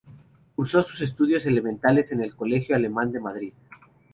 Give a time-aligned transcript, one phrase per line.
[0.55, 3.53] Cursó sus estudios elementales en el Colegio Alemán de Madrid.